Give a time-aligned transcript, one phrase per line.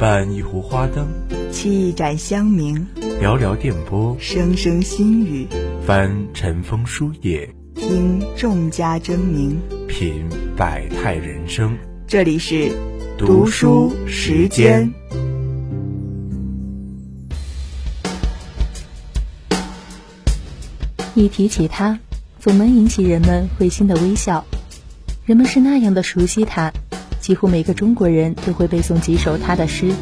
[0.00, 1.06] 伴一壶花灯，
[1.52, 2.86] 沏一盏香茗，
[3.20, 5.46] 聊聊电波，声声心语，
[5.86, 10.26] 翻尘封书页，听众家争鸣，品
[10.56, 11.76] 百态人生。
[12.06, 12.72] 这里是
[13.18, 14.90] 读书时间。
[21.14, 21.98] 一提起他，
[22.38, 24.46] 总能引起人们会心的微笑。
[25.26, 26.72] 人们是那样的熟悉他，
[27.20, 29.92] 几乎每个中国人都会背诵几首他的诗。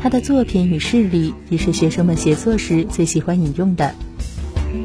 [0.00, 3.92] 他的作品与事例也是学生们写作时最喜欢引用的。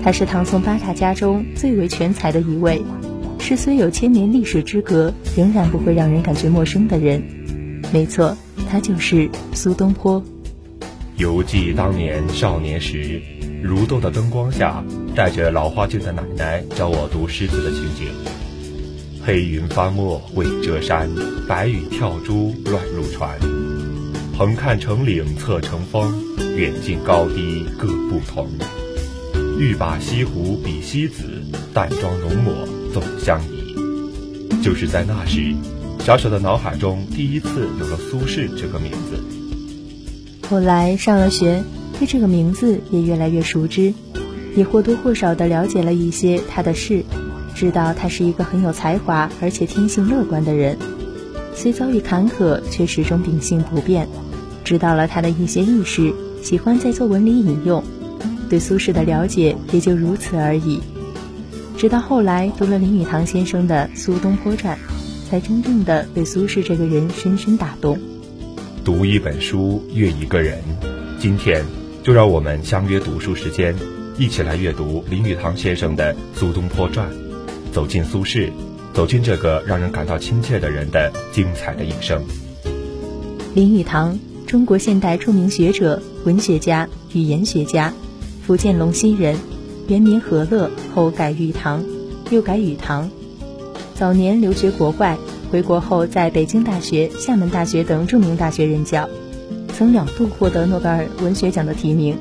[0.02, 2.82] 他是唐宋八大家中最为全才的一位，
[3.38, 7.22] 是虽有千年历史之隔，仍然不会让人感觉陌生的人。
[7.91, 8.36] 没错，
[8.70, 10.24] 他就是苏东坡。
[11.18, 13.22] 犹记当年少年时，
[13.62, 18.43] 如豆的灯光下，戴着老花镜的奶奶教我读诗词的情景。
[19.26, 21.09] 黑云翻墨未遮山，
[21.48, 23.40] 白雨跳珠乱入船。
[24.38, 26.13] 横看成岭侧成峰，
[26.57, 28.49] 远近高低各不同。
[29.57, 31.24] 欲把西湖比西子，
[31.74, 34.62] 淡妆浓抹总相宜。
[34.62, 35.55] 就是在那时，
[35.99, 39.24] 小小的脑海中第一次有了苏轼这个名字。
[40.49, 41.63] 后来上了学，
[41.98, 43.94] 对这个名字也越来越熟知，
[44.54, 47.05] 也或多或少的了解了一些他的事。
[47.55, 50.77] 知道他是一个很有才华，而且天性乐观的人，
[51.54, 54.07] 虽遭遇坎坷，却始终秉性不变。
[54.63, 57.84] 知道了他的一些轶事，喜欢在作文里引用，
[58.49, 60.79] 对苏轼的了解也就如此而已。
[61.77, 64.78] 直到后来读了林语堂先生的《苏东坡传》，
[65.29, 68.00] 才真正的被苏轼这个人深深打动。
[68.85, 70.59] 读一本书，阅一个人。
[71.19, 71.63] 今天，
[72.03, 73.75] 就让我们相约读书时间，
[74.17, 77.09] 一起来阅读林语堂先生的《苏东坡传》。
[77.74, 78.52] 走进苏轼，
[78.94, 82.24] 走进这个让人感到亲切的人的精彩的一生。
[83.56, 87.91] 林语堂，中国现代著名学者、文学家、语言学家，
[88.46, 89.35] 福建龙溪人，
[89.88, 91.84] 原名何乐，后改玉堂，
[92.29, 93.09] 又改语堂。
[93.95, 95.17] 早年留学国外，
[95.51, 99.09] 回国后在北京大学、厦门大学等著名大学任教，
[99.75, 102.16] 曾两度获得诺贝尔文学奖的提名。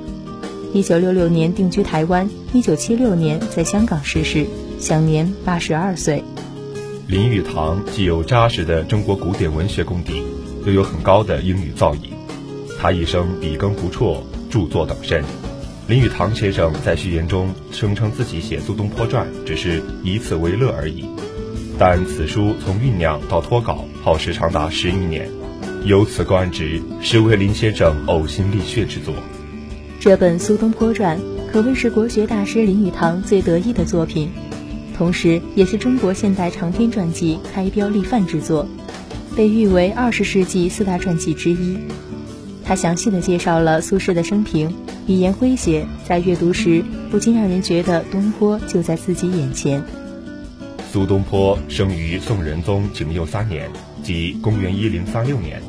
[0.73, 4.47] 一九六六年定居台湾，一九七六年在香港逝世。
[4.83, 6.25] 享年八十二岁。
[7.07, 10.25] 林语堂既有扎实的中国古典文学功底，
[10.67, 12.09] 又有很高的英语造诣。
[12.81, 15.23] 他一生笔耕不辍，著作等身。
[15.87, 21.05] 林语堂先生在序言中声称自己写《苏东坡传》只是以此为乐而已，
[21.79, 25.31] 但此书从酝酿到脱稿耗时长达十余年，
[25.85, 29.15] 由此观之，实为林先生呕心沥血之作。
[30.01, 31.17] 这本《苏东坡传》
[31.53, 34.29] 可谓是国学大师林语堂最得意的作品。
[34.97, 38.69] 同时，也是中国现代长篇传记开标立范之作，
[39.37, 41.77] 被誉为二十世纪四大传记之一。
[42.65, 44.73] 他详细的介绍了苏轼的生平，
[45.07, 49.83] 语言诙谐，在阅读时不禁让人觉得东坡就在自己眼前。
[50.93, 53.69] 苏东坡生于宋仁宗景佑三年，
[54.03, 55.61] 即公元一零三六年，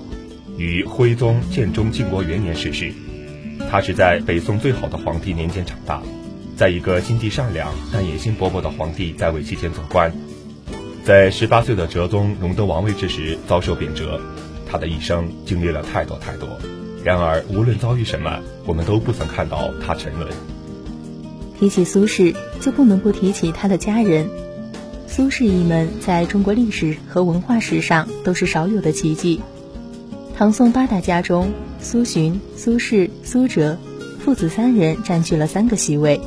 [0.57, 2.91] 于徽宗建中靖国元年逝世。
[3.71, 6.01] 他是在北宋最好的皇帝年间长大。
[6.55, 10.13] 在一个心地善良但野心勃勃的皇帝在位期间做官，
[11.03, 14.19] 在十八岁的哲宗荣登王位之时遭受贬谪，
[14.69, 16.47] 他的一生经历了太多太多。
[17.03, 20.29] 然而，无论遭遇什么，我们都不曾看到他沉沦。
[21.59, 24.29] 提起苏轼，就不能不提起他的家人。
[25.07, 29.41] 苏轼一门在中国历史和文化史上都是少有的奇迹。
[30.35, 33.77] 唐宋八大家中，苏洵、苏轼、苏辙
[34.19, 36.19] 父子三人占据了三个席位。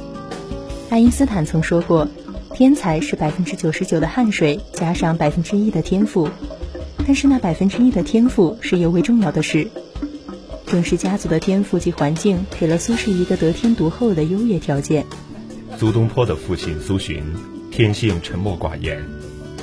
[0.88, 2.08] 爱因斯坦曾说过
[2.54, 6.28] ：“天才是百分之九十九的汗水加上百分之一的天赋，
[6.98, 9.68] 但是那百分之一的天赋是尤为重要的事。”
[10.66, 15.04] 正是家族的天赋及环境给了苏轼一个得天独厚的优越条件。
[15.78, 17.22] 苏东坡的父亲苏洵，
[17.70, 19.04] 天性沉默寡言，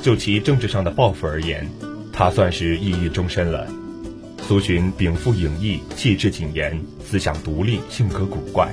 [0.00, 1.68] 就其政治上的抱负而言，
[2.12, 3.66] 他算是抑郁终身了。
[4.48, 8.72] 苏洵禀赋颖逸，气质谨严，思想独立，性格古怪。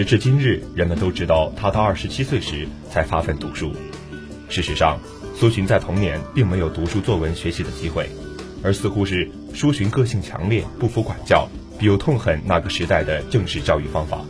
[0.00, 3.70] 直至今日，人们都知道他到二十七岁时才发奋读书。
[4.48, 4.98] 事实上，
[5.36, 8.08] 苏洵在童年并没有读书作文学习的机会，
[8.62, 11.46] 而似乎是苏洵个性强烈，不服管教，
[11.80, 14.24] 又痛恨那个时代的正式教育方法。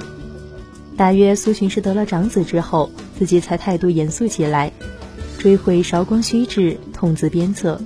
[0.96, 4.72] 大约苏洵是得了长子之后，自己才态度严肃起来，
[5.38, 7.80] 追悔韶光虚掷，痛自鞭策。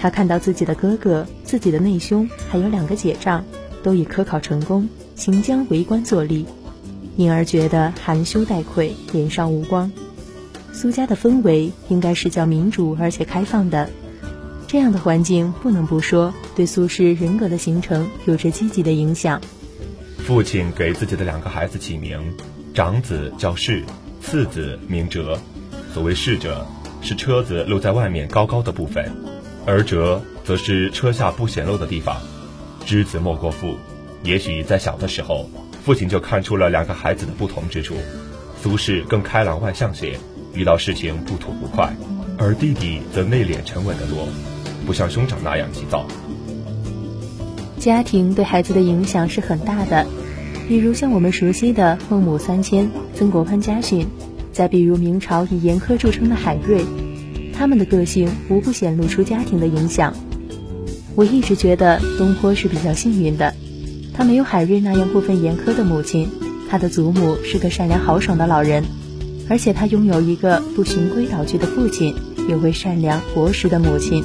[0.00, 3.44] 他看到自己的哥哥、自己的内兄，还有两个姐丈，
[3.84, 6.44] 都已科考成功，行将为官作吏。
[7.18, 9.90] 因而觉得含羞带愧，脸上无光。
[10.72, 13.90] 苏家的氛围应该是较民主而且开放的，
[14.68, 19.40] 这样的环境不能不说对苏轼人格的形成有着积极的影响。
[20.18, 22.20] 父亲给自己的两个孩子起名，
[22.72, 23.82] 长子叫士，
[24.22, 25.36] 次子名哲。
[25.92, 26.64] 所谓士者，
[27.00, 29.04] 是车子露在外面高高的部分；
[29.66, 32.16] 而哲，则是车下不显露的地方。
[32.86, 33.74] 知子莫过父，
[34.22, 35.50] 也许在小的时候，
[35.84, 37.94] 父亲就看出了两个孩子的不同之处。
[38.62, 40.18] 苏轼更开朗外向些，
[40.52, 41.90] 遇到事情不吐不快；
[42.36, 44.28] 而弟弟则内敛沉稳得多，
[44.84, 46.06] 不像兄长那样急躁。
[47.78, 50.04] 家庭对孩子的影响是很大的，
[50.66, 54.08] 比如像我们熟悉的孟母三迁、曾国藩家训，
[54.52, 56.84] 再比如明朝以严苛著称的海瑞，
[57.54, 60.12] 他们的个性无不显露出家庭的影响。
[61.14, 63.54] 我一直觉得东坡是比较幸运的，
[64.18, 66.28] 他没有海瑞那样过分严苛的母亲，
[66.68, 68.82] 他的祖母是个善良豪爽的老人，
[69.48, 72.12] 而且他拥有一个不循规蹈矩的父亲，
[72.48, 74.24] 有位善良博识的母亲。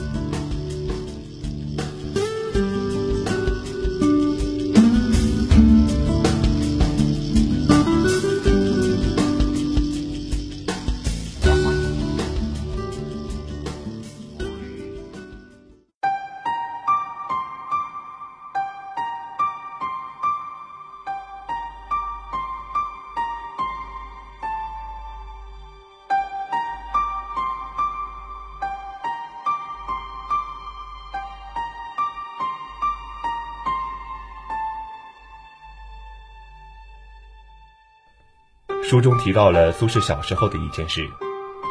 [38.94, 41.01] 书中提到了苏轼小时候的一件事，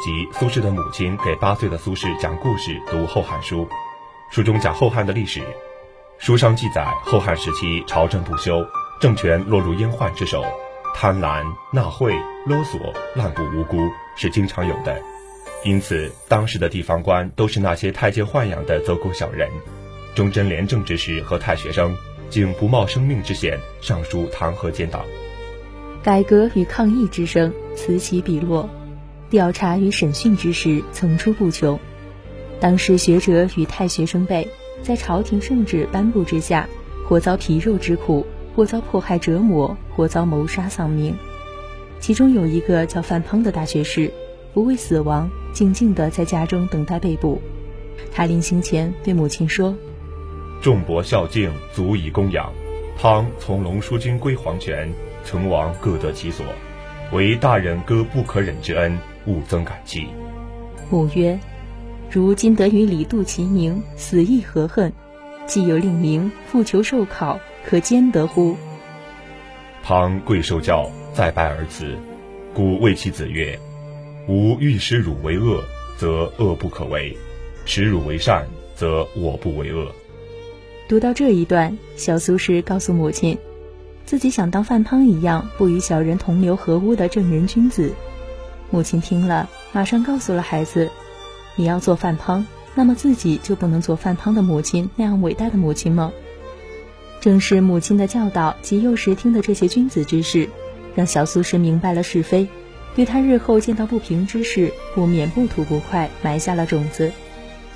[0.03, 3.65] 即苏轼的母亲给八岁的苏轼讲故事，读《后汉书》。
[4.29, 5.41] 书中讲后汉的历史，
[6.17, 8.67] 书上记载后汉时期朝政不修，
[8.99, 10.43] 政权落入阉宦之手，
[10.93, 12.13] 贪婪、纳贿、
[12.45, 13.77] 勒索、滥捕无辜
[14.17, 15.01] 是经常有的。
[15.63, 19.49] 因此，当时的地方官都是那些太监豢养的走狗小人。
[20.13, 21.95] 忠贞廉政之士和太学生，
[22.29, 25.05] 竟不冒生命之险上书弹劾奸党。
[26.03, 28.69] 改革与抗议之声此起彼落，
[29.29, 31.79] 调查与审讯之事层出不穷。
[32.59, 34.45] 当时学者与太学生辈
[34.81, 36.67] 在朝廷圣旨颁布之下，
[37.07, 41.15] 或遭皮肉之苦，或遭迫害折磨，或遭谋杀丧命。
[42.01, 44.11] 其中有一个叫范滂的大学士，
[44.53, 47.41] 不畏死亡，静静地在家中等待被捕。
[48.11, 49.73] 他临行前对母亲说
[50.61, 52.51] ：“众伯孝敬，足以供养。
[53.01, 54.91] 滂从龙书君归黄泉。”
[55.23, 56.45] 存亡各得其所，
[57.11, 60.07] 唯大人割不可忍之恩，勿增感激。
[60.89, 61.39] 母曰
[62.11, 64.91] ：“如今得与李杜齐名，死亦何恨？
[65.45, 68.55] 既有令名，复求受考，可兼得乎？”
[69.83, 71.97] 庞贵受教，再拜而辞，
[72.53, 73.57] 故谓其子曰
[74.29, 75.61] ：“吾欲使汝为恶，
[75.97, 77.15] 则恶不可为；
[77.65, 79.91] 使汝为善，则我不为恶。”
[80.87, 83.37] 读到这一段，小苏轼告诉母亲。
[84.05, 87.93] 自己想当范滂一样不与小人同流合污的正人君子，
[88.69, 90.91] 母亲听了，马上告诉了孩子
[91.55, 92.43] ：“你要做范滂，
[92.75, 96.11] 那么自己就不能做范滂的母亲那样伟大的母亲吗？”
[97.21, 100.49] 正是母亲的教导及幼时听的这些君子之事，
[100.93, 102.47] 让小苏轼明白了是非，
[102.95, 107.11] 对他日后见到不平之事，不免不吐不快埋下了种子。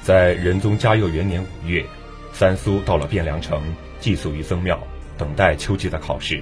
[0.03, 1.85] 在仁宗嘉佑元年五月，
[2.33, 3.61] 三苏到了汴梁城，
[4.01, 4.77] 寄宿于僧庙。
[5.17, 6.41] 等待秋季的考试，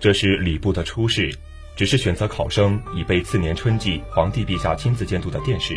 [0.00, 1.34] 这是礼部的初试，
[1.76, 5.76] 只是选择考生以备次年春季皇帝陛下亲自监督的殿试。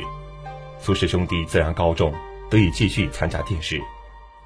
[0.79, 2.13] 苏轼兄弟自然高中，
[2.49, 3.79] 得以继续参加殿试。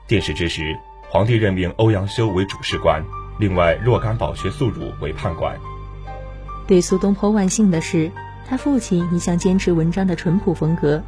[0.08, 0.78] 殿试之时，
[1.10, 3.04] 皇帝任命欧阳修为主事官，
[3.40, 5.58] 另外若干饱学宿儒为判官。
[6.68, 8.12] 对苏东坡万幸的是，
[8.48, 11.04] 他父亲一向坚持文章的淳朴风格，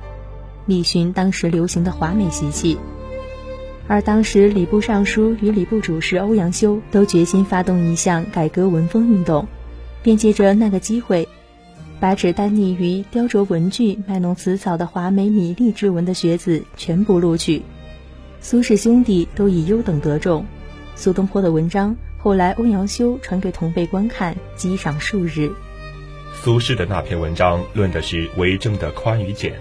[0.66, 2.78] 力寻当时流行的华美习气。
[3.88, 9.48] 而当时礼部尚书与礼部主事欧阳修都决心发动一项改革文风运动，
[10.02, 11.28] 便借着那个机会，
[12.00, 17.62] 把只耽溺于雕琢文具、卖弄辞藻的华美米丽之文的学子全部录取。
[18.40, 20.46] 苏氏兄弟都以优等得中，
[20.96, 25.52] 苏东坡的文章后来欧阳修传给同辈观看，激赏数日。
[26.34, 29.54] 苏轼的那篇文章论的是为政的宽与简，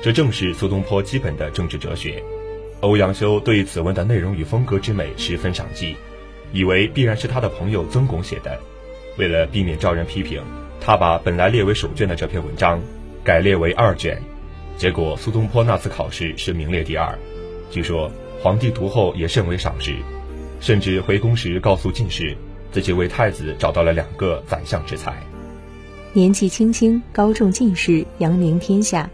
[0.00, 2.22] 这正是苏东坡基本的政治哲学。
[2.84, 5.96] 欧阳修对此文的内容与风格之美十分赏记，
[6.52, 8.60] 以为必然是他的朋友曾巩写的。
[9.16, 10.42] 为了避免招人批评，
[10.82, 12.78] 他把本来列为首卷的这篇文章
[13.24, 14.20] 改列为二卷。
[14.76, 17.18] 结果苏东坡那次考试是名列第二。
[17.70, 18.10] 据说
[18.42, 19.96] 皇帝读后也甚为赏识，
[20.60, 22.36] 甚至回宫时告诉进士，
[22.70, 25.14] 自己为太子找到了两个宰相之才。
[26.12, 29.08] 年纪轻轻，高中进士，扬名天下。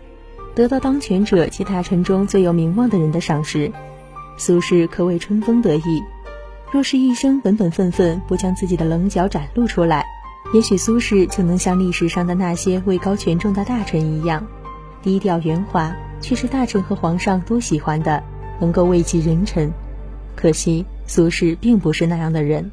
[0.54, 3.70] 得到当权者及大臣中最有名望的人的赏识，
[4.36, 6.02] 苏轼可谓春风得意。
[6.72, 10.06] 若是一生本本分分，不将自己的棱角展露出来，
[10.52, 14.46] 也许苏轼就能像历史上的那些位高权重的大臣一样，
[15.02, 18.22] 低调圆滑，却是大臣和皇上都喜欢的，
[18.60, 19.72] 能够位极人臣。
[20.36, 22.70] 可惜苏轼并不是那样的人。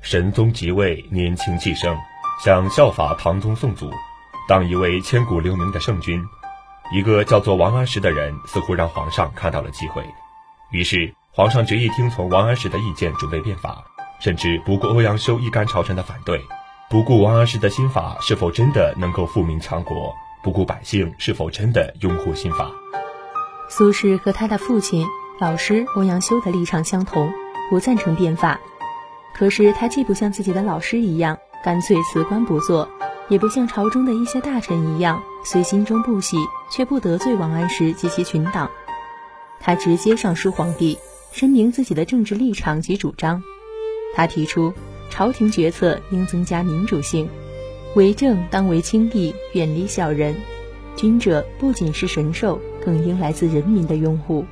[0.00, 1.96] 神宗即位，年轻气盛，
[2.44, 3.90] 想效法唐宗宋祖，
[4.48, 6.20] 当一位千古留名的圣君。
[6.90, 10.02] 一个叫做王安石的人，似乎让皇上看到了机会，
[10.70, 13.84] 于是皇上决意听从王安石的意见，准备变法，
[14.20, 16.42] 甚至不顾欧阳修一干朝臣的反对，
[16.88, 22.70] 不顾王安石的新法是否真的能够富民强国，不顾百姓是否真的拥护新法。
[23.68, 25.06] 苏轼和他的父亲、
[25.38, 27.30] 老师欧阳修的立场相同，
[27.68, 28.58] 不赞成变法。
[29.34, 32.88] 可是他既不像自己的老师一样干脆辞官不做。
[33.28, 36.36] 也不像朝中的一些大臣一样，虽心中不喜，
[36.70, 38.70] 却不得罪王安石及其群党。
[39.60, 40.98] 他直接上书皇帝，
[41.32, 43.42] 声明自己的政治立场及主张。
[44.14, 44.72] 他提出，
[45.10, 47.28] 朝廷决策应增加民主性，
[47.94, 50.34] 为政当为清帝，远离小人。
[50.96, 54.44] 君者不仅是神兽，更应来自人民的拥护。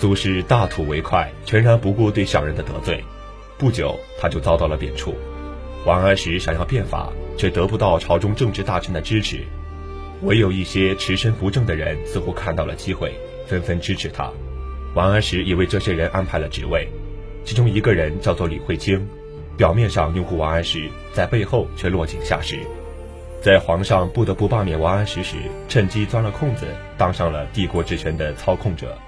[0.00, 3.04] 苏轼大吐为快，全然不顾对小人的得罪。
[3.58, 5.12] 不久，他就遭到了贬黜。
[5.88, 7.10] 王安石想要变法。
[7.38, 9.44] 却得不到朝中政治大臣的支持，
[10.22, 13.14] 唯有一些持身不正的人似乎看到了机会，
[13.46, 14.28] 纷纷支持他。
[14.96, 16.88] 王安石也为这些人安排了职位，
[17.44, 19.06] 其中一个人叫做李惠清，
[19.56, 22.58] 表面上拥护王安石，在背后却落井下石。
[23.40, 25.36] 在皇上不得不罢免王安石时，
[25.68, 26.66] 趁机钻了空子，
[26.96, 28.98] 当上了帝国之权的操控者。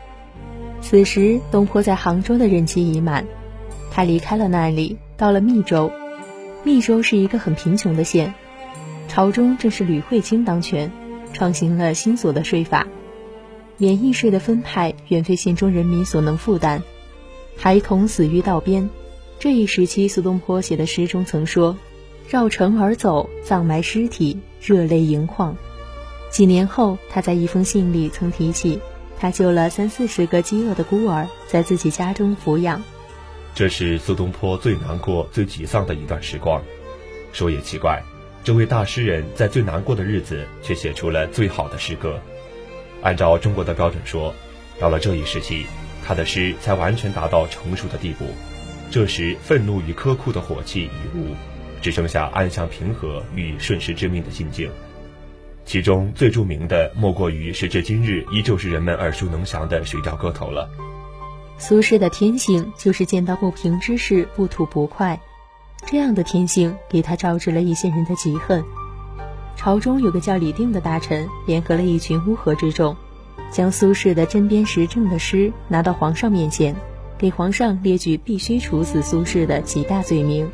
[0.80, 3.26] 此时，东坡在杭州的任期已满，
[3.90, 5.90] 他离开了那里，到了密州。
[6.62, 8.34] 密州是一个很贫穷的县，
[9.08, 10.92] 朝中正是吕惠卿当权，
[11.32, 12.86] 创新了新所得税法，
[13.78, 16.82] 免役税的分派远非县中人民所能负担，
[17.56, 18.88] 孩童死于道边。
[19.38, 21.78] 这一时期，苏东坡写的诗中曾说
[22.28, 25.56] ：“绕城而走，葬埋尸体，热泪盈眶。”
[26.30, 28.78] 几年后，他在一封信里曾提起，
[29.18, 32.82] 他救了三四十个饥饿的孤儿，在自己家中抚养。
[33.54, 36.62] 这是苏东坡最难过、最沮丧的一段时光。
[37.32, 38.02] 说也奇怪，
[38.42, 42.18] 这位大诗人在最难过的日子，却写出了最好的诗歌。
[43.02, 44.34] 按照中国的标准说，
[44.78, 45.66] 到了这一时期，
[46.04, 48.26] 他的诗才完全达到成熟的地步。
[48.90, 51.34] 这时，愤怒与苛酷的火气已无，
[51.80, 54.70] 只剩下安详平和与顺时之命的心境。
[55.64, 60.68] 其中最著名的，莫过于时至今日依旧是人们耳熟能详的《水调歌头》了。
[61.60, 65.20] 苏轼的天性就是见到不平之事不吐不快，
[65.84, 68.64] 这样的天性给他招致了一些人的嫉恨。
[69.56, 72.96] 朝中有个叫李定的大臣，联合了一群乌合之众，
[73.52, 76.74] 将苏轼的针砭时政的诗拿到皇上面前，
[77.18, 80.50] 给皇上列举必须处死苏轼的几大罪名。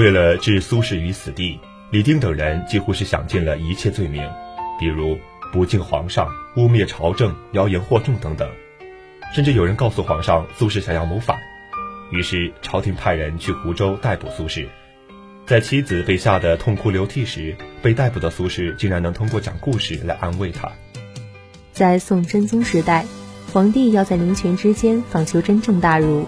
[0.00, 4.26] 为了置苏轼于死地，李丁等人几乎是想尽了一切罪名，
[4.78, 5.18] 比如
[5.52, 6.26] 不敬皇上、
[6.56, 8.48] 污蔑朝政、谣言惑众等等。
[9.34, 11.36] 甚至有人告诉皇上，苏轼想要谋反，
[12.10, 14.64] 于是朝廷派人去湖州逮捕苏轼。
[15.44, 20.72] 在妻子被吓得痛哭流涕时，被逮捕的苏轼竟然能通过讲故事来安慰他。
[21.74, 23.04] 在宋真宗时代，
[23.52, 26.26] 皇帝要在灵权之间访求真正大儒，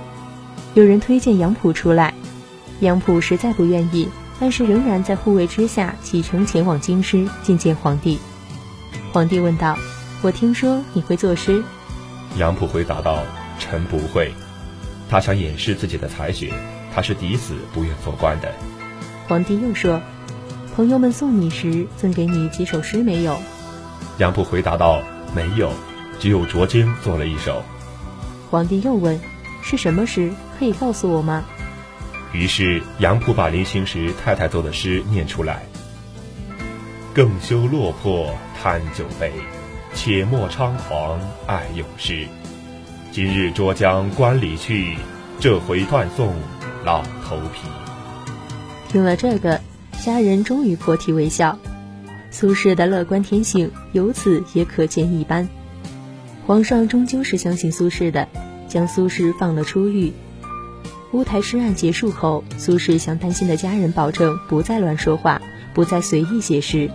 [0.75, 2.13] 有人推荐杨浦出来。
[2.83, 4.09] 杨浦实在不愿意，
[4.41, 8.19] 但是仍然在护卫之下启程前往京师觐见皇帝。
[9.13, 9.79] 皇帝问道
[10.21, 11.63] ：“我听说你会作诗？”
[12.39, 13.21] 杨浦回答道
[13.61, 14.35] ：“臣不会。”
[15.09, 16.53] 他想掩饰自己的才学，
[16.93, 18.53] 他是抵死不愿做官的。
[19.29, 20.03] 皇帝又说
[20.75, 23.39] ：“朋友们送你时，赠给你几首诗没有？”
[24.19, 25.01] 杨浦回答道
[25.37, 25.71] ：“没有，
[26.19, 27.63] 只有卓经做了一首。”
[28.51, 29.21] 皇帝又问
[29.63, 30.33] ：“是什么诗？
[30.59, 31.45] 可以告诉我吗？”
[32.33, 35.63] 于是杨浦把临行时太太做的诗念出来
[37.15, 39.31] ：“更休落魄贪酒杯，
[39.95, 42.27] 且莫猖狂爱咏诗。
[43.11, 44.97] 今日捉将关里去，
[45.39, 46.35] 这回断送
[46.85, 47.69] 老头皮。
[48.89, 49.61] 听了这个，
[50.03, 51.59] 家人终于破涕为笑。
[52.31, 55.47] 苏轼的乐观天性由此也可见一斑。
[56.47, 58.27] 皇上终究是相信苏轼的，
[58.69, 60.15] 将苏轼放了出狱。
[61.13, 65.41] 乌台诗案结束后，苏轼向担心的家人保证不再乱说话，
[65.75, 66.91] 不再随意写诗。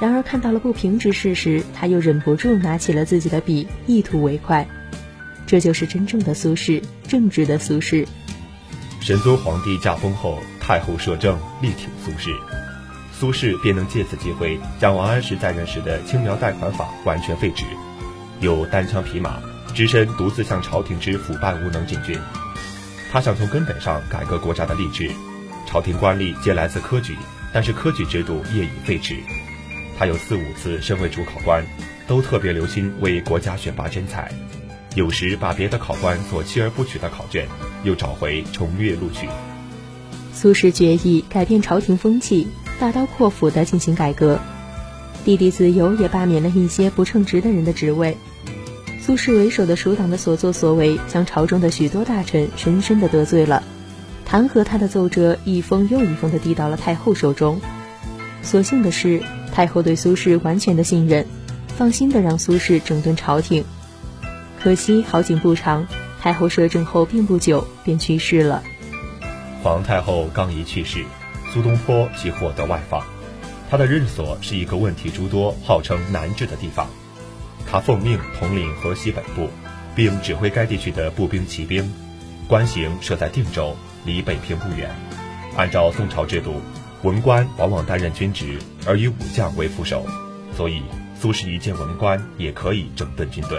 [0.00, 4.66] 然而看到了不平之事时，他又忍不住拿起了自己的笔，一吐为快。
[5.46, 8.06] 这就是真正的苏轼，正直的苏轼。
[9.00, 12.34] 神宗皇帝驾崩后，太后摄政，力挺苏轼，
[13.12, 17.64] 苏轼便能借此机会将王安石在任时的青苗贷款法完全废止，
[18.40, 19.34] 又单枪匹马，
[19.74, 22.18] 只身独自向朝廷之腐败无能进军。
[23.12, 25.10] 他想从根本上改革国家的吏治，
[25.66, 27.14] 朝廷官吏皆来自科举，
[27.52, 29.16] 但是科举制度业已废止。
[29.98, 31.62] 他有四五次身为主考官，
[32.06, 34.32] 都特别留心为国家选拔真才，
[34.94, 37.46] 有时把别的考官所弃而不取的考卷
[37.84, 39.28] 又找回重阅录取。
[40.32, 42.48] 苏轼决意改变朝廷风气，
[42.80, 44.40] 大刀阔斧地进行改革，
[45.22, 48.16] 弟弟子由也罢免了一些不称职的人的职位。
[49.04, 53.60] 苏轼为首的蜀党的所作所为，将朝中的许多大臣深深的得罪了。
[54.24, 57.60] 弹劾他的奏折一封又一封的递到了太后手中。
[58.42, 59.20] 所幸的是，
[59.52, 61.26] 太后对苏轼完全的信任，
[61.76, 63.64] 放心的让苏轼整顿朝廷。
[64.62, 65.84] 可惜好景不长，
[66.20, 68.62] 太后摄政后并不久便去世了。
[69.64, 71.04] 皇太后刚一去世，
[71.52, 73.02] 苏东坡即获得外放，
[73.68, 76.88] 他的任所是一个问题诸多、号称难治的地方。
[77.72, 79.48] 他奉命统领河西北部，
[79.96, 81.90] 并指挥该地区的步兵骑兵，
[82.46, 83.74] 官行设在定州，
[84.04, 84.90] 离北平不远。
[85.56, 86.56] 按照宋朝制度，
[87.02, 90.04] 文官往往担任军职，而以武将为副手，
[90.54, 90.82] 所以
[91.18, 93.58] 苏轼一见文官也可以整顿军队。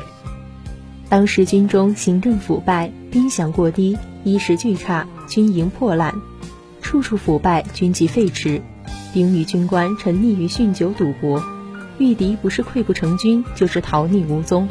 [1.10, 6.14] 当时军中行政腐败，兵饷过低，衣食俱差，军营破烂，
[6.84, 8.62] 处处腐败，军纪废弛，
[9.12, 11.44] 兵与军官沉溺于酗酒赌博。
[12.00, 14.68] 御敌不是溃不成军，就是逃匿无踪。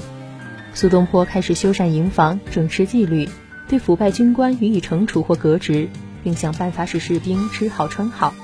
[0.74, 3.28] 苏东坡开始修缮营房，整治纪律，
[3.68, 5.88] 对腐败军官予以惩处或革职，
[6.24, 8.34] 并想办法使士兵吃好穿好。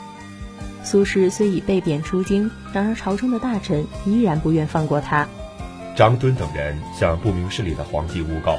[0.85, 5.27] 苏轼虽已被贬出京，然而朝中的大臣依然不愿放过他。
[5.97, 8.59] 张敦等人向不明事理的皇帝诬告，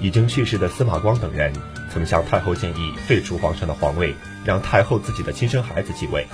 [0.00, 1.52] 已经去世的司马光等人
[1.92, 6.26] 曾向太后建议废除皇上的皇位，让太后自己的亲生孩子继位。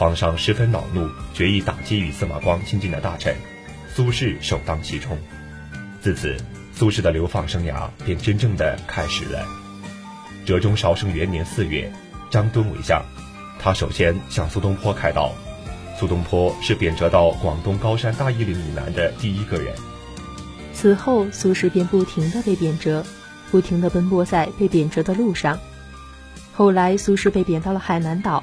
[0.00, 3.36] 皇上十分恼怒，决意打击与司马光亲近的大臣，
[3.94, 5.18] 苏轼首当其冲。
[6.00, 6.38] 自此，
[6.72, 9.46] 苏轼的流放生涯便真正的开始了。
[10.46, 11.92] 哲宗绍圣元年四月，
[12.30, 13.04] 张敦为相，
[13.58, 15.34] 他首先向苏东坡开道。
[15.98, 19.74] 苏东坡是贬谪到广东高山大义岭以南的第一个人。
[20.72, 23.04] 此后，苏轼便不停的被贬谪，
[23.50, 25.58] 不停的奔波在被贬谪的路上。
[26.54, 28.39] 后来，苏轼被贬到了海南岛。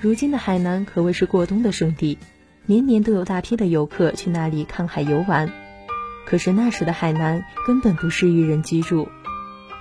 [0.00, 2.18] 如今的海南可谓是过冬的圣地，
[2.66, 5.50] 年年都有大批的游客去那里看海游玩。
[6.24, 9.08] 可是那时的海南根本不适宜人居住，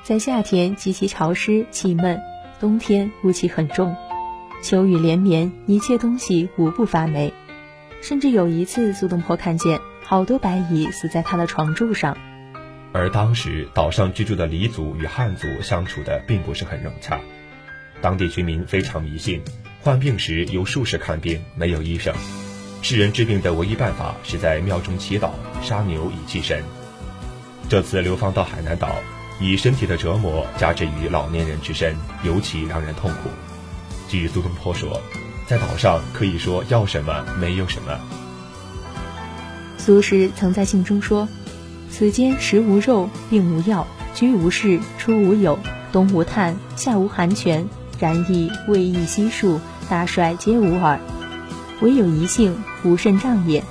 [0.01, 2.19] 在夏天极其潮湿气闷，
[2.59, 3.95] 冬天雾气很重，
[4.63, 7.31] 秋雨连绵，一切东西无不发霉。
[8.01, 12.17] 甚至有一次，苏东坡看见好多白蚁死在他的床柱上。
[12.91, 17.19] 而当时岛上居住的黎族与汉族相处的并不是很融洽，
[18.01, 19.43] 当地居民非常迷信。
[19.87, 22.13] 患病时由术士看病，没有医生。
[22.81, 25.29] 世人治病的唯一办法是在庙中祈祷、
[25.63, 26.61] 杀牛以祭神。
[27.69, 28.97] 这次流放到海南岛，
[29.39, 33.29] 以身体的折磨加之于老年人之身，尤其让人痛苦。
[34.09, 35.01] 据苏东坡说，
[35.47, 37.97] 在岛上可以说要什么没有什么。
[39.77, 41.29] 苏轼曾在信中说
[41.89, 45.57] ：“此间食无肉，病无药，居无室，出无友，
[45.93, 47.65] 冬无炭，夏无寒泉，
[47.97, 50.99] 然亦未易悉数。”大帅皆无耳，
[51.81, 53.63] 唯有一姓无甚障也。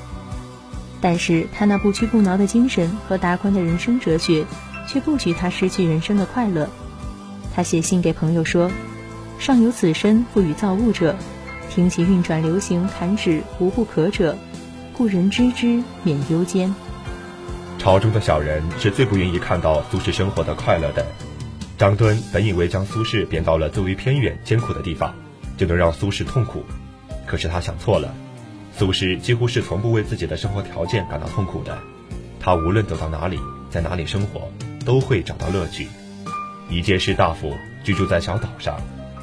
[1.00, 4.44] 但是他那不屈不挠的精神和达观的人生哲学，
[4.88, 6.68] 却不许他失去人生的快乐。
[7.54, 8.70] 他写信给朋友说
[9.38, 11.14] ：“尚有此身赋予造物者，
[11.70, 14.36] 听其运转流行弹指无不可者，
[14.92, 16.74] 故人知之免忧间。”
[17.78, 21.06] 朝中的小人是最不愿意看到苏轼生活的快乐的。
[21.78, 25.14] 张敦本以为将苏轼贬到了最为偏远艰苦的地方。
[25.56, 26.64] 就能让苏轼痛苦，
[27.26, 28.14] 可是他想错了。
[28.76, 31.78] 苏轼几乎是从不为自己的生活条件感到痛苦的，
[32.38, 33.38] 他无论走到哪里，
[33.70, 34.50] 在哪里生活，
[34.84, 35.88] 都会找到乐趣。
[36.68, 38.78] 一介士大夫居住在小岛上，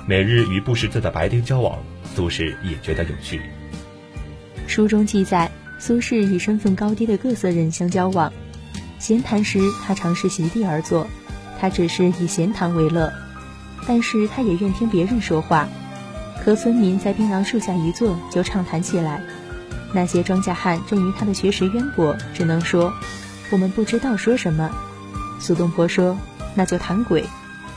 [0.08, 1.78] 每日与不识字的白丁交往，
[2.16, 3.42] 苏轼也觉得有趣。
[4.66, 8.32] 书中记载，苏轼与身份高低的各色人相交往，
[8.98, 11.06] 闲谈时，他尝试席地而坐，
[11.60, 13.12] 他只是以闲谈为乐。
[13.86, 15.68] 但是他也愿听别人说话，
[16.44, 19.22] 和村民在槟榔树下一坐就畅谈起来。
[19.94, 22.94] 那些庄稼汉正于他的学识渊博，只能说
[23.52, 24.70] 我们不知道说什么。
[25.40, 26.18] 苏东坡说
[26.56, 27.24] ：“那就谈鬼，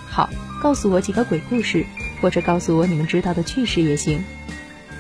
[0.09, 0.31] 好，
[0.63, 1.85] 告诉我几个鬼故事，
[2.21, 4.23] 或者告诉我你们知道的趣事也行。”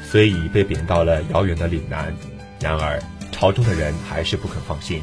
[0.05, 2.14] 虽已被贬到了遥远的岭南，
[2.61, 5.03] 然而朝中的人还是不肯放心。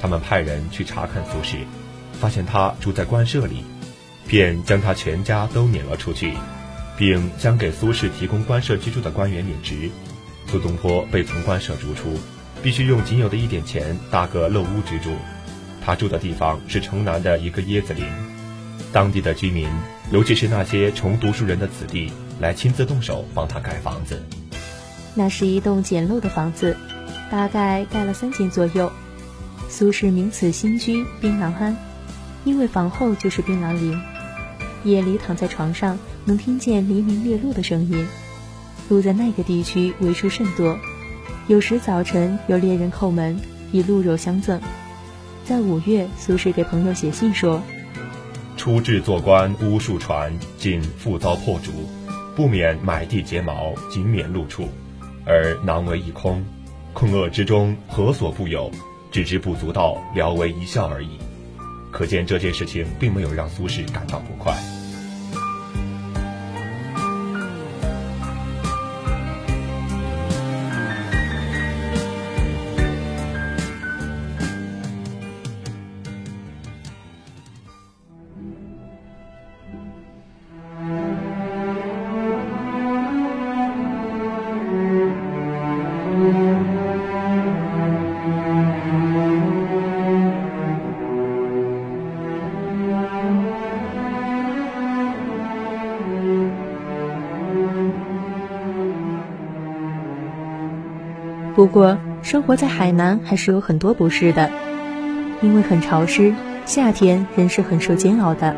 [0.00, 1.64] 他们派人去查看苏轼，
[2.20, 3.64] 发现他住在官舍里，
[4.26, 6.34] 便将他全家都撵了出去，
[6.98, 9.90] 并将给苏轼提供官舍居住的官员免职。
[10.48, 12.18] 苏东坡被从官舍逐出，
[12.62, 15.10] 必须用仅有的一点钱搭个陋屋居住。
[15.84, 18.04] 他住的地方是城南的一个椰子林，
[18.92, 19.68] 当地的居民，
[20.10, 24.22] 尤其是那些穷读书人的子弟，来亲自动手帮他盖房子。
[25.14, 26.76] 那是一栋简陋的房子，
[27.30, 28.92] 大概盖了三间左右。
[29.68, 31.76] 苏轼名此新居槟榔庵，
[32.44, 33.98] 因为房后就是槟榔林。
[34.84, 38.06] 夜里躺在床上，能听见黎明猎鹿的声音。
[38.90, 40.78] 鹿在那个地区为数甚多，
[41.46, 43.40] 有时早晨有猎人叩门，
[43.72, 44.60] 以鹿肉相赠。
[45.46, 47.62] 在五月，苏轼给朋友写信说
[48.58, 51.72] ：“初至做官无数传，尽复遭破竹，
[52.36, 54.68] 不免买地结毛，仅免露处，
[55.24, 56.44] 而囊为一空，
[56.92, 58.70] 困厄之中何所不有？”
[59.10, 61.08] 只知不足道，聊为一笑而已。
[61.90, 64.54] 可见这件事情并没有让苏轼感到不快。
[101.58, 104.48] 不过，生活在海南还是有很多不适的，
[105.42, 106.32] 因为很潮湿，
[106.64, 108.54] 夏天人是很受煎熬的。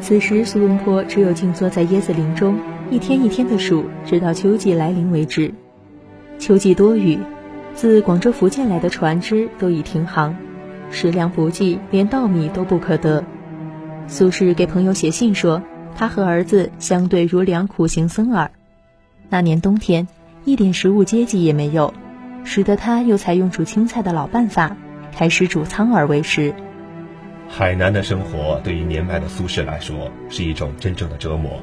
[0.00, 2.56] 此时，苏东坡只有静坐在椰子林中，
[2.88, 5.52] 一天一天的数，直到秋季来临为止。
[6.38, 7.18] 秋季多雨，
[7.74, 10.36] 自广州、福建来的船只都已停航，
[10.92, 13.24] 食粮不济，连稻米都不可得。
[14.06, 15.60] 苏轼给朋友写信说，
[15.96, 18.48] 他和儿子相对如两苦行僧耳。
[19.28, 20.06] 那年冬天，
[20.44, 21.92] 一点食物接济也没有。
[22.44, 24.76] 使得他又采用煮青菜的老办法，
[25.12, 26.54] 开始煮苍耳为食。
[27.48, 31.60] 海南的生活对于年迈的苏轼来说是一种真正的折磨。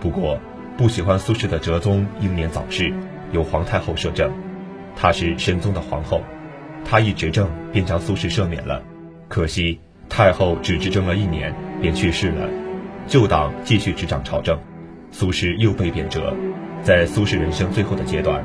[0.00, 0.38] 不过，
[0.76, 2.92] 不喜欢苏轼的哲宗英年早逝，
[3.32, 4.30] 由皇太后摄政。
[4.96, 6.22] 她是神宗的皇后，
[6.84, 8.82] 她一执政便将苏轼赦免了。
[9.28, 12.48] 可惜太后只执政了一年便去世了，
[13.06, 14.58] 旧党继续执掌朝政，
[15.10, 16.34] 苏轼又被贬谪。
[16.82, 18.44] 在苏轼人生最后的阶段。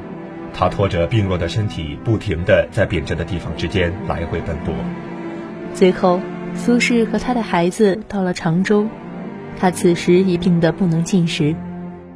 [0.60, 4.74] 他拖着病弱的身体，不停地在贬谪的地方之间来回奔波。
[5.76, 6.20] 最后，
[6.56, 8.88] 苏轼和他的孩子到了常州，
[9.60, 11.56] 他此时已病得不能进食。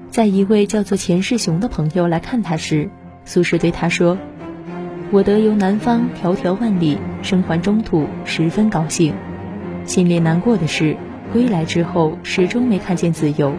[0.10, 2.90] 在一位叫做钱世雄的朋友来看他时，
[3.26, 4.18] 苏轼对他说
[5.14, 9.14] ：“我得由南方迢迢万里生还中土，十分高兴。
[9.86, 10.98] 心里难过的是，
[11.32, 13.54] 归来之后始终没看见子由，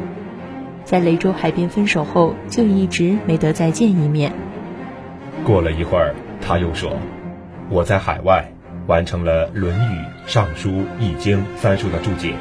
[0.84, 4.32] 在雷州海边分手后，就一直没得再见一面。”
[5.44, 6.96] 过了一会儿，他又说
[7.68, 8.52] ：“我在海外
[8.86, 9.78] 完成了《论语》
[10.26, 12.34] 《尚书》《易经》三书的注解，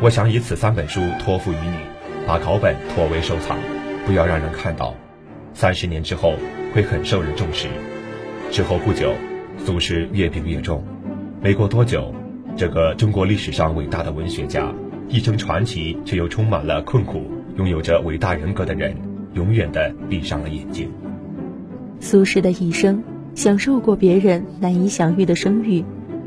[0.00, 1.76] 我想以此三本书托付于你，
[2.26, 3.58] 把稿本妥为收藏，
[4.06, 4.94] 不要让人看到。
[5.52, 6.32] 三十年之后
[6.74, 7.68] 会很受人重视。”
[8.50, 9.12] 之后不久，
[9.58, 10.82] 苏轼越病越重。
[11.42, 12.14] 没过多久，
[12.56, 14.72] 这个中国历史上伟大的文学家，
[15.08, 18.96] 一生传奇却又充满了困苦，拥有着伟大人格的人，
[19.34, 20.90] 永远的闭上了眼睛。
[22.02, 23.00] 苏轼的一生，
[23.36, 25.84] 享受过别人难以享誉的声誉，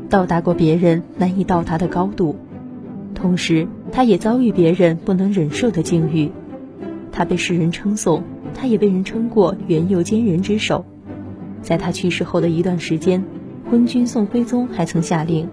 [0.08, 2.34] 到达过别人难以到达的高度，
[3.14, 6.32] 同时，他也遭遇别人不能忍受的境遇。
[7.12, 10.82] 他被世人称颂，他也被人称过元佑奸人之首。
[11.60, 13.22] 在他去世后的一段时间，
[13.70, 15.46] 昏君宋徽宗还曾下令，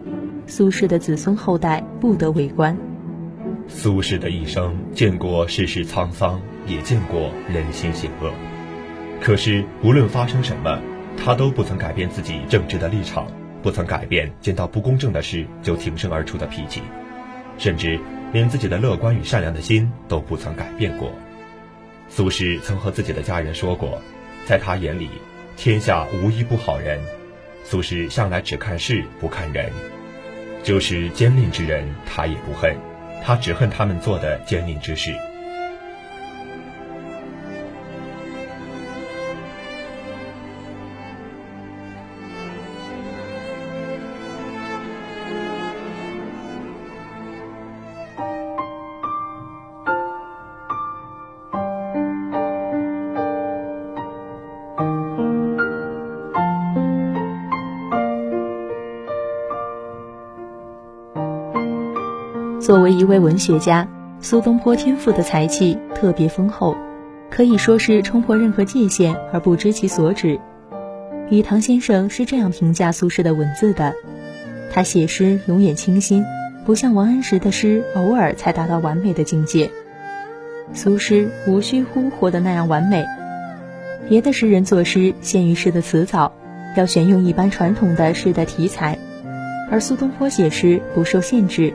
[0.48, 2.78] 苏轼的子孙后代不得为官。
[3.68, 8.32] 苏轼的一生见过世事沧桑，也见过人心险恶。
[9.24, 10.82] 可是，无论发生什么，
[11.16, 13.26] 他都不曾改变自己正直的立场，
[13.62, 16.82] 不曾改变见到不公正的事就挺身而出的脾气，
[17.58, 17.98] 甚至
[18.34, 21.10] 连自己的乐观与善良的心都不曾改变过。
[22.10, 24.02] 苏轼曾和自己的家人说过，
[24.46, 25.08] 在他眼里，
[25.56, 27.00] 天下无一不好人，
[27.64, 29.72] 苏轼向来只看事不看人，
[30.64, 32.76] 就是奸佞之人，他也不恨，
[33.24, 35.16] 他只恨他们做的奸佞之事。
[63.04, 63.86] 一位文学家，
[64.22, 66.78] 苏东坡天赋的才气特别丰厚，
[67.30, 70.40] 可以说是冲破任何界限而不知其所指。
[71.30, 73.94] 雨堂先生是这样评价苏轼的文字的：
[74.72, 76.24] 他写诗永远清新，
[76.66, 79.70] 不像王安石的诗偶尔才达到完美的境界。
[80.72, 83.06] 苏轼无需乎活得那样完美。
[84.08, 86.32] 别的诗人作诗限于诗的词藻，
[86.78, 88.98] 要选用一般传统的诗的题材，
[89.70, 91.74] 而苏东坡写诗不受限制。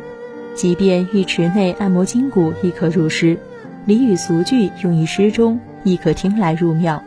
[0.58, 3.38] 即便浴池内按摩筋骨亦可入诗，
[3.86, 7.00] 俚语俗句用于诗中亦可听来入妙。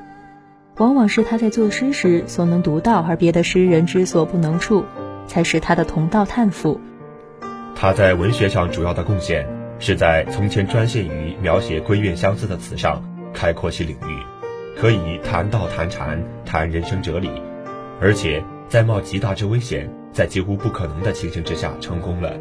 [0.78, 4.86] 往往是他在作诗时所能读到而别的诗人之所不能处，
[5.28, 6.80] 才是他的同道叹服。
[7.76, 9.46] 他在文学上主要的贡献
[9.80, 17.30] 是在从前专限于描写闺怨相思的词上开阔其领域，可以谈道谈禅谈人生哲理，
[18.00, 22.32] 而且在冒极大之危险，在几乎不可能的情形之下成功了。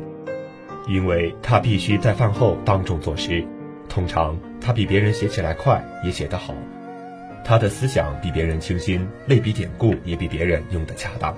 [0.90, 3.44] 因为他必须在饭后当众作诗，
[3.88, 6.53] 通常他比别人写起来快，也写得好。
[7.44, 11.33] 他的思想比别人清新，类比典故也比别人用得恰当。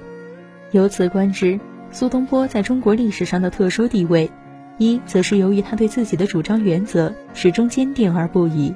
[0.70, 1.60] 由此观之，
[1.90, 4.30] 苏东坡在中国历史上的特殊地位，
[4.78, 8.74] 一则是由于他对自己的主张原则始终坚定而不移；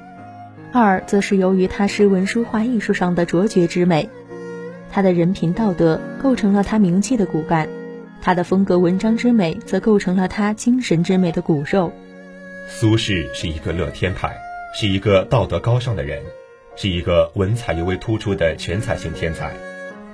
[0.71, 4.07] 二则是由于他诗文书画艺术上的卓绝之美。
[4.91, 7.67] 他的人品道德构成了他名气的骨干。
[8.27, 11.89] 他的风格文章之美，则构成了他精神之美的骨肉。
[12.67, 14.35] 苏轼是一个乐天派，
[14.75, 16.21] 是一个道德高尚的人，
[16.75, 19.53] 是一个文采尤为突出的全才型天才。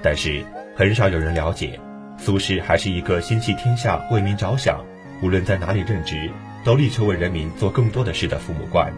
[0.04, 0.44] 但是，
[0.76, 1.80] 很少有人了解，
[2.20, 4.86] 苏轼还是一个心系天下、为民着想，
[5.24, 6.30] 无论在哪里任职，
[6.64, 8.94] 都力求为人民做更多的事的父母官。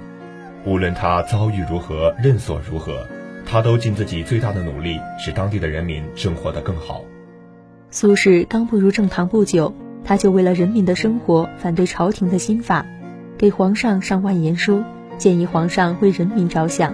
[0.65, 3.07] 无论他遭遇如何，任所如何，
[3.45, 7.05] 他都尽自己最大的努力，使当地的人民生活得更好。
[7.91, 12.85] 苏轼刚步入正堂不久，他就为了人民的生活，反对朝廷的新法，
[13.37, 14.83] 给皇上上万言书，
[15.17, 16.93] 建议皇上为人民着想。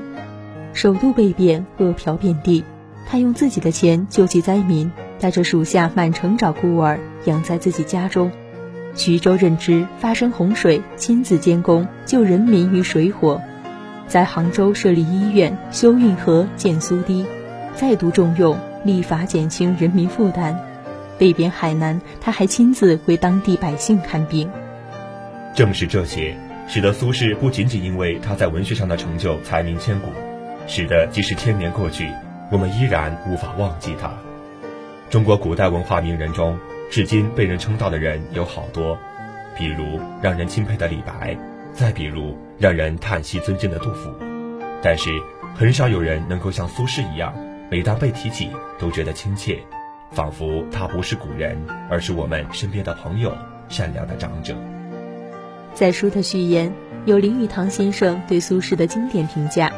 [0.73, 2.63] 首都被变，饿殍遍地，
[3.08, 8.32] 他用自己的钱救济灾民，带着属下满城找孤儿养在自己家中。
[8.93, 13.41] 徐州任职发生洪水，亲自监工救人民于水火。
[14.08, 17.25] 在杭州设立医院，修运河，建苏堤，
[17.75, 20.58] 再度重用，立法减轻人民负担。
[21.21, 24.49] 北边海南，他还亲自为当地百姓看病。
[25.55, 26.36] 正是这些，
[26.67, 30.07] 使得苏轼不仅仅因为他在文学上的成就才名千古，
[30.65, 32.10] 使得即使千年过去，
[32.51, 34.12] 我们依然无法忘记他。
[35.12, 36.57] 中国古代文化名人中，
[36.89, 38.97] 至今被人称道的人有好多，
[39.55, 41.38] 比如让人钦佩的李白，
[41.71, 44.10] 再比如让人叹息尊敬的杜甫。
[44.81, 45.12] 但是，
[45.53, 47.31] 很少有人能够像苏轼一样，
[47.69, 49.60] 每当被提起，都觉得亲切。
[50.12, 51.58] 仿佛他不是古人，
[51.89, 53.34] 而是我们身边的朋友，
[53.69, 54.54] 善良的长者。
[55.74, 56.74] 在书的序言，
[57.06, 59.71] 有林语堂先生对苏轼的经典评价：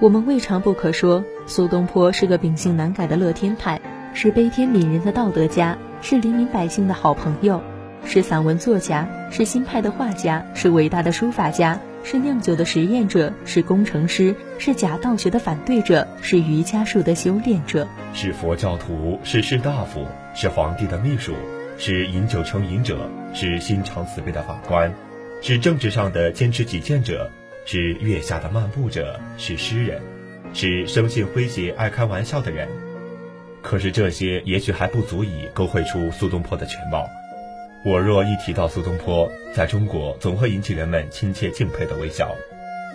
[0.00, 3.78] 我们未尝不可说，苏东坡是个秉性难改的乐天派，
[4.14, 7.60] 是悲天悯人的道德家，是黎民百姓的好朋友，
[8.06, 11.78] 是散文作家，是新派的画家，是伟大的书法家。
[12.08, 21.34] 是酿酒的实验者，是工程师，是假道学的反对者，是瑜伽术的修炼者，是佛教徒，是士大夫，是皇帝的秘书，
[21.78, 24.94] 是饮酒成瘾者，是心肠慈悲的法官，
[25.42, 27.28] 是政治上的坚持己见者，
[27.64, 30.00] 是月下的漫步者，是诗人，
[30.54, 32.68] 是生性诙谐爱开玩笑的人。
[33.62, 37.10] 可是这些也许还不足以勾绘出苏东坡的全貌。
[37.86, 42.34] 我若一提到苏东坡，在中国总会引起人们亲切敬佩的微笑。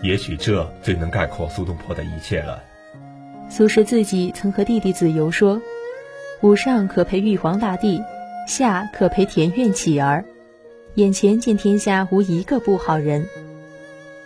[0.03, 2.61] 也许这最能概括苏东坡的一切了。
[3.49, 5.61] 苏轼自己曾和弟弟子由说
[6.43, 8.01] ：“吾上可陪玉皇大帝，
[8.45, 10.25] 下可陪田园乞儿，
[10.95, 13.25] 眼前见天下无一个不好人。”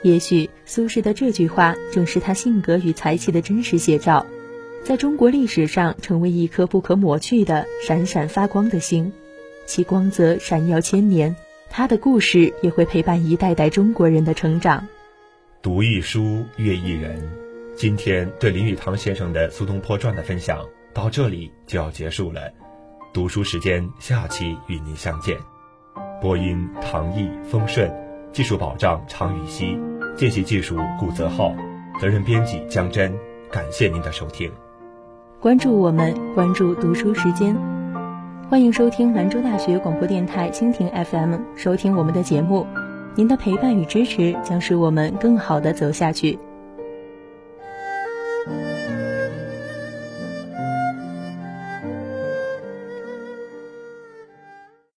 [0.01, 4.25] 也许苏轼的这句话正是他性格与才气的真实写照，
[4.83, 9.13] 在中国历史上成为一颗不可抹去的闪闪发光的星。
[9.65, 11.35] 其光泽闪耀千年，
[11.69, 14.87] 他的故事也会陪伴一代代中国人的成长。
[15.61, 17.19] 读一书，阅一人。
[17.75, 22.41] 今天对林语堂先生的《苏东坡传》的分享到这里就要结束了。
[23.13, 25.37] 读书时间，下期与您相见。
[26.21, 27.91] 播音：唐毅、丰顺，
[28.31, 29.77] 技术保障：常雨熙，
[30.15, 31.53] 见习技术：顾泽浩，
[31.99, 33.13] 责任编辑：江真。
[33.51, 34.51] 感谢您的收听。
[35.39, 37.55] 关注我们，关注读书时间，
[38.47, 42.65] 欢迎收听兰州大学广播电台蜻蜓 FM，收听我们的节目。
[43.15, 46.37] 您的陪伴与支持将使我们更好的走下去。